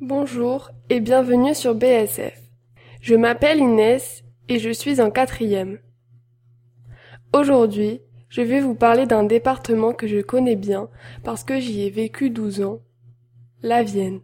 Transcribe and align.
Bonjour 0.00 0.70
et 0.88 0.98
bienvenue 0.98 1.54
sur 1.54 1.76
BSF. 1.76 2.40
Je 3.00 3.14
m'appelle 3.14 3.58
Inès 3.58 4.24
et 4.48 4.58
je 4.58 4.70
suis 4.70 5.00
en 5.00 5.10
quatrième. 5.10 5.78
Aujourd'hui, 7.32 8.00
je 8.28 8.42
vais 8.42 8.60
vous 8.60 8.74
parler 8.74 9.06
d'un 9.06 9.22
département 9.22 9.92
que 9.92 10.08
je 10.08 10.20
connais 10.20 10.56
bien 10.56 10.88
parce 11.22 11.44
que 11.44 11.60
j'y 11.60 11.82
ai 11.82 11.90
vécu 11.90 12.30
12 12.30 12.62
ans, 12.62 12.80
la 13.62 13.84
Vienne. 13.84 14.22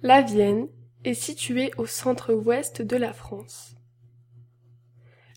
La 0.00 0.22
Vienne 0.22 0.68
est 1.04 1.14
située 1.14 1.72
au 1.76 1.84
centre-ouest 1.84 2.80
de 2.80 2.96
la 2.96 3.12
France. 3.12 3.76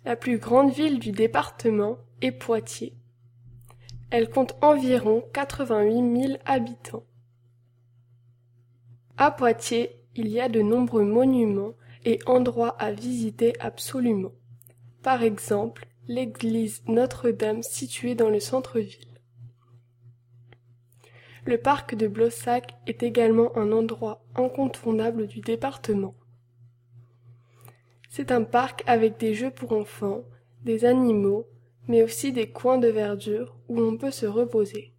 La 0.05 0.16
plus 0.16 0.38
grande 0.38 0.71
ville 0.71 1.00
du 1.00 1.12
département 1.12 1.98
est 2.21 2.32
Poitiers. 2.32 2.96
Elle 4.10 4.30
compte 4.30 4.55
environ 4.62 5.26
88 5.34 6.21
000 6.28 6.39
habitants. 6.46 7.04
À 9.20 9.32
Poitiers, 9.32 9.96
il 10.16 10.28
y 10.28 10.39
a 10.39 10.48
de 10.48 10.62
nombreux 10.62 11.04
monuments 11.04 11.74
et 12.06 12.20
endroits 12.28 12.76
à 12.78 12.92
visiter 12.92 13.60
absolument. 13.60 14.32
Par 15.02 15.24
exemple, 15.24 15.88
l'église 16.07 16.84
Notre-Dame 16.88 17.64
située 17.64 18.14
dans 18.14 18.30
le 18.30 18.40
centre-ville. 18.40 19.20
Le 21.46 21.57
parc 21.57 21.96
de 21.96 22.07
Blossac 22.07 22.76
est 22.86 23.02
également 23.02 23.57
un 23.57 23.71
endroit 23.71 24.24
incontournable 24.36 25.26
du 25.26 25.42
département. 25.42 26.14
C'est 28.12 28.32
un 28.32 28.43
parc 28.43 28.84
avec 28.86 29.18
des 29.20 29.34
jeux 29.34 29.52
pour 29.52 29.71
enfants, 29.71 30.26
des 30.62 30.86
animaux, 30.86 31.48
mais 31.88 32.04
aussi 32.04 32.34
des 32.34 32.52
coins 32.52 32.78
de 32.78 32.90
verdure 32.90 33.58
où 33.68 33.81
on 33.81 33.98
peut 33.98 34.12
se 34.12 34.28
reposer. 34.28 34.94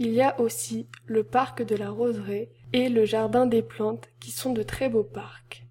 Il 0.00 0.12
y 0.12 0.22
a 0.22 0.40
aussi 0.40 0.88
le 1.06 1.24
parc 1.24 1.62
de 1.62 1.74
la 1.74 1.90
Roseraie 1.90 2.52
et 2.72 2.88
le 2.88 3.04
jardin 3.04 3.46
des 3.46 3.62
plantes 3.62 4.08
qui 4.20 4.30
sont 4.30 4.52
de 4.52 4.62
très 4.62 4.88
beaux 4.88 5.02
parcs. 5.02 5.66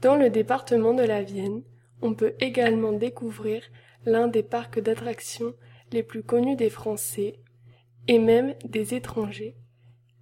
Dans 0.00 0.16
le 0.16 0.30
département 0.30 0.92
de 0.92 1.04
la 1.04 1.22
Vienne, 1.22 1.62
on 2.02 2.14
peut 2.14 2.34
également 2.40 2.92
découvrir 2.92 3.62
l'un 4.04 4.26
des 4.26 4.42
parcs 4.42 4.80
d'attractions 4.80 5.54
les 5.92 6.02
plus 6.02 6.24
connus 6.24 6.56
des 6.56 6.70
Français 6.70 7.38
et 8.08 8.18
même 8.18 8.54
des 8.64 8.94
étrangers, 8.94 9.56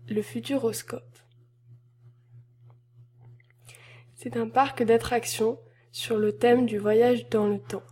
le 0.09 0.21
Futuroscope. 0.21 1.19
C'est 4.17 4.37
un 4.37 4.49
parc 4.49 4.83
d'attractions 4.83 5.59
sur 5.93 6.19
le 6.19 6.37
thème 6.37 6.67
du 6.67 6.77
voyage 6.77 7.29
dans 7.31 7.47
le 7.47 7.61
temps, 7.61 7.85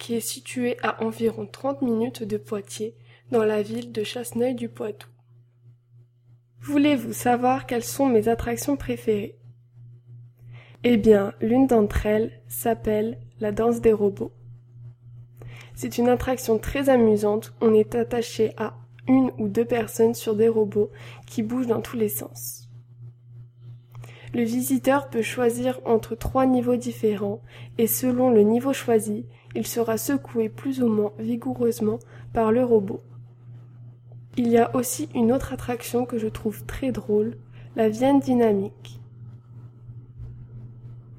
qui 0.00 0.16
est 0.16 0.20
situé 0.20 0.76
à 0.82 1.04
environ 1.04 1.46
30 1.46 1.82
minutes 1.82 2.24
de 2.24 2.38
Poitiers, 2.38 2.96
dans 3.30 3.44
la 3.44 3.62
ville 3.62 3.92
de 3.92 4.02
Chasseneuil-du-Poitou. 4.02 5.06
Voulez-vous 6.60 7.12
savoir 7.12 7.66
quelles 7.66 7.84
sont 7.84 8.06
mes 8.06 8.26
attractions 8.26 8.76
préférées? 8.76 9.38
Eh 10.82 10.96
bien, 10.96 11.34
l'une 11.40 11.66
d'entre 11.66 12.06
elles 12.06 12.32
s'appelle 12.48 13.20
la 13.38 13.52
danse 13.52 13.80
des 13.80 13.92
robots. 13.92 14.32
C'est 15.74 15.98
une 15.98 16.08
attraction 16.08 16.58
très 16.58 16.88
amusante, 16.88 17.54
on 17.60 17.72
est 17.74 17.94
attaché 17.94 18.52
à 18.56 18.74
une 19.06 19.30
ou 19.38 19.48
deux 19.48 19.64
personnes 19.64 20.14
sur 20.14 20.34
des 20.34 20.48
robots 20.48 20.90
qui 21.26 21.42
bougent 21.42 21.66
dans 21.66 21.80
tous 21.80 21.96
les 21.96 22.08
sens. 22.08 22.59
Le 24.32 24.42
visiteur 24.42 25.10
peut 25.10 25.22
choisir 25.22 25.80
entre 25.84 26.14
trois 26.14 26.46
niveaux 26.46 26.76
différents 26.76 27.40
et 27.78 27.88
selon 27.88 28.30
le 28.30 28.42
niveau 28.42 28.72
choisi, 28.72 29.26
il 29.56 29.66
sera 29.66 29.98
secoué 29.98 30.48
plus 30.48 30.82
ou 30.82 30.88
moins 30.88 31.12
vigoureusement 31.18 31.98
par 32.32 32.52
le 32.52 32.64
robot. 32.64 33.02
Il 34.36 34.46
y 34.46 34.58
a 34.58 34.74
aussi 34.76 35.08
une 35.14 35.32
autre 35.32 35.52
attraction 35.52 36.06
que 36.06 36.18
je 36.18 36.28
trouve 36.28 36.64
très 36.64 36.92
drôle, 36.92 37.36
la 37.74 37.88
Vienne 37.88 38.20
dynamique. 38.20 39.00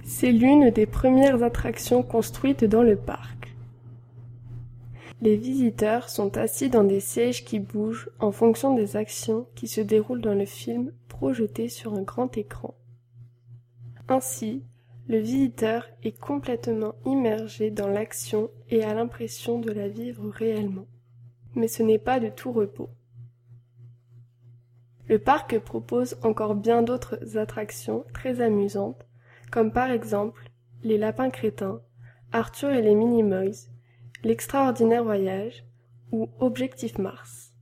C'est 0.06 0.32
l'une 0.32 0.70
des 0.70 0.86
premières 0.86 1.44
attractions 1.44 2.04
construites 2.04 2.64
dans 2.64 2.84
le 2.84 2.96
parc. 2.96 3.54
Les 5.22 5.36
visiteurs 5.36 6.10
sont 6.10 6.38
assis 6.38 6.70
dans 6.70 6.84
des 6.84 7.02
sièges 7.02 7.44
qui 7.44 7.60
bougent 7.60 8.10
en 8.20 8.32
fonction 8.32 8.74
des 8.74 8.96
actions 8.96 9.46
qui 9.56 9.68
se 9.68 9.82
déroulent 9.82 10.22
dans 10.22 10.34
le 10.34 10.46
film 10.46 10.94
projeté 11.10 11.68
sur 11.68 11.94
un 11.94 12.02
grand 12.02 12.38
écran. 12.38 12.74
Ainsi, 14.12 14.66
le 15.08 15.20
visiteur 15.20 15.88
est 16.04 16.20
complètement 16.20 16.96
immergé 17.06 17.72
dans 17.72 17.88
l'action 17.88 18.52
et 18.70 18.84
a 18.84 18.94
l'impression 18.94 19.58
de 19.58 19.72
la 19.72 19.88
vivre 19.88 20.30
réellement. 20.30 20.86
Mais 21.56 21.70
ce 21.70 21.82
n'est 21.82 21.98
pas 21.98 22.20
de 22.20 22.28
tout 22.28 22.52
repos. 22.52 22.90
Le 25.08 25.18
parc 25.18 25.58
propose 25.60 26.18
encore 26.24 26.56
bien 26.56 26.82
d'autres 26.82 27.38
attractions 27.38 28.04
très 28.14 28.42
amusantes, 28.42 29.08
comme 29.50 29.72
par 29.72 29.90
exemple 29.90 30.52
les 30.84 30.98
lapins 30.98 31.30
crétins, 31.30 31.82
Arthur 32.34 32.72
et 32.72 32.82
les 32.82 32.96
Minimoys, 32.96 33.70
l'extraordinaire 34.26 35.06
voyage 35.06 35.66
ou 36.12 36.30
Objectif 36.42 36.98
Mars. 36.98 37.54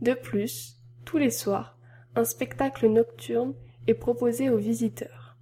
De 0.00 0.14
plus, 0.14 0.78
tous 1.04 1.18
les 1.18 1.30
soirs, 1.30 1.76
un 2.14 2.24
spectacle 2.24 2.88
nocturne 2.88 3.52
est 3.86 3.94
proposé 3.94 4.50
aux 4.50 4.58
visiteurs. 4.58 5.36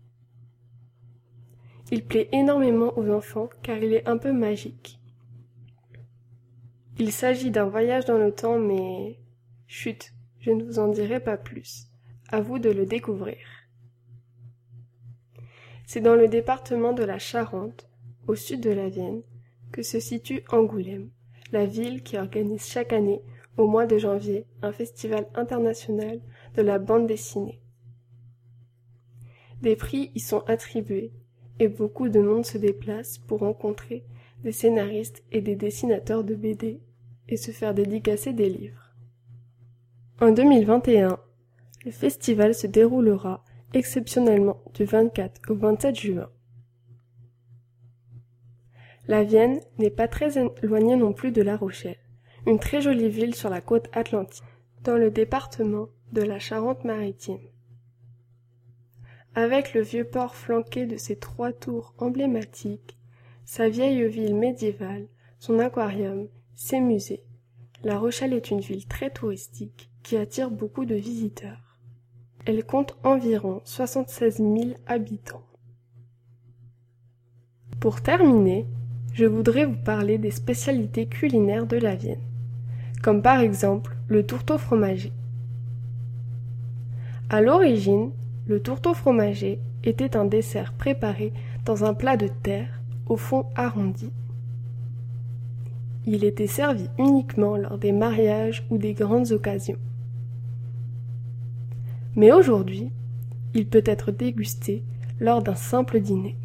Il 1.91 2.05
plaît 2.05 2.29
énormément 2.33 2.97
aux 2.99 3.09
enfants 3.11 3.49
car 3.63 3.79
il 3.79 3.95
est 3.95 4.09
un 4.09 4.19
peu 4.19 4.33
magique. 4.33 5.01
Il 6.99 7.13
s'agit 7.13 7.51
d'un 7.51 7.67
voyage 7.67 8.05
dans 8.05 8.19
le 8.19 8.33
temps 8.33 8.59
mais... 8.59 9.19
Chut, 9.67 10.15
je 10.41 10.51
ne 10.51 10.65
vous 10.65 10.79
en 10.79 10.89
dirai 10.89 11.21
pas 11.21 11.37
plus. 11.37 11.89
À 12.31 12.41
vous 12.41 12.59
de 12.59 12.71
le 12.71 12.87
découvrir. 12.87 13.39
C'est 15.87 16.01
dans 16.01 16.15
le 16.15 16.29
département 16.29 16.93
de 16.93 17.05
la 17.05 17.19
Charente, 17.19 17.89
au 18.27 18.35
sud 18.35 18.61
de 18.61 18.71
la 18.71 18.89
Vienne, 18.89 19.23
que 19.73 19.83
se 19.83 20.01
situe 20.01 20.43
Angoulême, 20.51 21.11
la 21.53 21.65
ville 21.65 22.03
qui 22.03 22.19
organise 22.19 22.67
chaque 22.67 22.93
année, 22.93 23.23
au 23.57 23.67
mois 23.67 23.87
de 23.87 23.97
janvier, 23.97 24.47
un 24.63 24.73
festival 24.73 25.27
international 25.35 26.21
de 26.57 26.63
la 26.63 26.79
bande 26.79 27.07
dessinée. 27.07 27.61
Des 29.63 29.77
prix 29.77 30.13
y 30.15 30.21
sont 30.21 30.45
attribués, 30.47 31.13
et 31.59 31.69
beaucoup 31.69 32.09
de 32.09 32.21
monde 32.21 32.47
se 32.47 32.59
déplace 32.59 33.19
pour 33.19 33.41
rencontrer 33.41 34.05
des 34.45 34.53
scénaristes 34.53 35.25
et 35.33 35.41
des 35.41 35.57
dessinateurs 35.57 36.23
de 36.23 36.35
BD 36.35 36.81
et 37.29 37.37
se 37.37 37.51
faire 37.51 37.75
dédicacer 37.75 38.33
des 38.33 38.49
livres. 38.49 38.95
En 40.21 40.31
2021, 40.31 41.19
le 41.85 41.91
festival 41.91 42.55
se 42.55 42.67
déroulera 42.67 43.45
exceptionnellement 43.75 44.63
du 44.75 44.85
24 44.85 45.51
au 45.51 45.55
27 45.55 45.95
juin. 45.95 46.31
La 49.07 49.25
Vienne 49.25 49.61
n'est 49.79 49.91
pas 49.91 50.09
très 50.09 50.39
éloignée 50.39 50.97
non 50.97 51.13
plus 51.13 51.33
de 51.33 51.43
La 51.43 51.57
Rochelle, 51.57 51.99
une 52.47 52.59
très 52.59 52.81
jolie 52.81 53.09
ville 53.09 53.35
sur 53.35 53.51
la 53.51 53.61
côte 53.61 53.89
atlantique, 53.93 54.45
dans 54.85 54.97
le 54.97 55.11
département 55.11 55.89
de 56.13 56.23
la 56.23 56.39
Charente-Maritime. 56.39 57.41
Avec 59.39 59.73
le 59.73 59.83
vieux 59.83 60.03
port 60.03 60.35
flanqué 60.35 60.85
de 60.85 60.97
ses 60.97 61.15
trois 61.15 61.53
tours 61.53 61.95
emblématiques, 61.99 62.99
sa 63.45 63.69
vieille 63.69 64.05
ville 64.09 64.35
médiévale, 64.35 65.07
son 65.39 65.61
aquarium, 65.61 66.27
ses 66.57 66.81
musées, 66.81 67.23
La 67.85 68.01
Rochelle 68.01 68.33
est 68.33 68.51
une 68.51 68.59
ville 68.59 68.89
très 68.89 69.11
touristique 69.11 69.93
qui 70.03 70.17
attire 70.17 70.51
beaucoup 70.51 70.85
de 70.85 70.97
visiteurs. 70.97 71.79
Elle 72.47 72.65
compte 72.65 72.97
environ 73.05 73.61
76 73.63 74.39
000 74.39 74.59
habitants. 74.89 75.47
Pour 77.79 78.01
terminer, 78.01 78.67
je 79.13 79.27
voudrais 79.27 79.67
vous 79.67 79.81
parler 79.85 80.19
des 80.19 80.33
spécialités 80.33 81.07
culinaires 81.07 81.69
de 81.69 81.77
la 81.77 81.95
Vienne, 81.95 82.27
comme 83.05 83.23
par 83.23 83.39
exemple 83.39 83.95
le 84.09 84.27
tourteau 84.27 84.59
fromager. 84.59 85.13
À 87.31 87.41
l'origine, 87.41 88.11
le 88.49 88.61
tourteau 88.61 88.95
fromager 88.95 89.61
était 89.85 90.17
un 90.17 90.25
dessert 90.25 90.73
préparé 90.73 91.35
dans 91.67 91.85
un 91.85 91.93
plat 91.93 92.17
de 92.17 92.29
terre 92.29 92.81
au 93.07 93.19
fond 93.19 93.45
arrondi. 93.55 94.11
Il 96.07 96.25
était 96.25 96.47
servi 96.47 96.89
uniquement 96.99 97.59
lors 97.59 97.77
des 97.77 97.93
mariages 97.93 98.65
ou 98.71 98.79
des 98.79 98.95
grandes 98.95 99.33
occasions. 99.33 99.77
Mais 102.17 102.33
aujourd'hui, 102.33 102.91
il 103.55 103.69
peut 103.69 103.83
être 103.85 104.13
dégusté 104.13 104.83
lors 105.21 105.43
d'un 105.43 105.55
simple 105.55 106.01
dîner. 106.01 106.37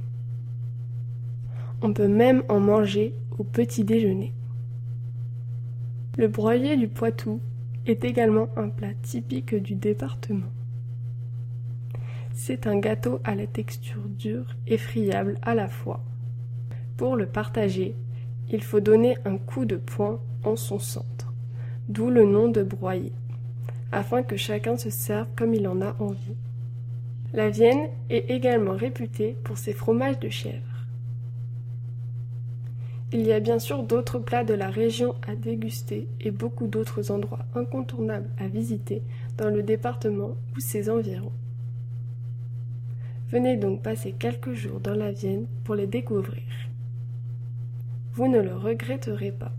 On 1.81 1.93
peut 1.93 2.09
même 2.09 2.43
en 2.49 2.59
manger 2.59 3.13
au 3.37 3.45
petit 3.45 3.85
déjeuner. 3.85 4.33
Le 6.17 6.27
broyer 6.27 6.75
du 6.75 6.89
Poitou 6.89 7.39
est 7.85 8.03
également 8.03 8.49
un 8.57 8.67
plat 8.67 8.93
typique 9.01 9.55
du 9.55 9.75
département. 9.75 10.51
C'est 12.35 12.65
un 12.65 12.79
gâteau 12.79 13.19
à 13.23 13.35
la 13.35 13.45
texture 13.45 14.01
dure 14.07 14.55
et 14.65 14.79
friable 14.79 15.37
à 15.43 15.53
la 15.53 15.67
fois. 15.67 16.03
Pour 16.97 17.15
le 17.15 17.27
partager, 17.27 17.95
il 18.49 18.63
faut 18.63 18.79
donner 18.79 19.17
un 19.23 19.37
coup 19.37 19.65
de 19.65 19.75
poing 19.75 20.19
en 20.43 20.55
son 20.55 20.79
centre, 20.79 21.31
d'où 21.89 22.09
le 22.09 22.25
nom 22.25 22.47
de 22.47 22.63
broyer, 22.63 23.13
afin 23.91 24.23
que 24.23 24.35
chacun 24.35 24.77
se 24.77 24.89
serve 24.89 25.27
comme 25.35 25.53
il 25.53 25.67
en 25.67 25.79
a 25.81 25.95
envie. 25.99 26.35
La 27.33 27.51
Vienne 27.51 27.89
est 28.09 28.31
également 28.31 28.75
réputée 28.75 29.37
pour 29.43 29.59
ses 29.59 29.73
fromages 29.73 30.19
de 30.19 30.29
chèvre. 30.29 30.87
Il 33.11 33.21
y 33.21 33.31
a 33.31 33.39
bien 33.39 33.59
sûr 33.59 33.83
d'autres 33.83 34.17
plats 34.17 34.43
de 34.43 34.55
la 34.55 34.71
région 34.71 35.13
à 35.27 35.35
déguster 35.35 36.07
et 36.19 36.31
beaucoup 36.31 36.65
d'autres 36.65 37.11
endroits 37.11 37.45
incontournables 37.53 38.29
à 38.39 38.47
visiter 38.47 39.03
dans 39.37 39.51
le 39.51 39.61
département 39.61 40.35
ou 40.55 40.59
ses 40.59 40.89
environs. 40.89 41.31
Venez 43.33 43.57
donc 43.57 43.81
passer 43.81 44.11
quelques 44.11 44.53
jours 44.53 44.79
dans 44.79 44.93
la 44.93 45.11
Vienne 45.11 45.47
pour 45.63 45.73
les 45.73 45.87
découvrir. 45.87 46.43
Vous 48.11 48.27
ne 48.27 48.39
le 48.39 48.55
regretterez 48.55 49.31
pas. 49.31 49.51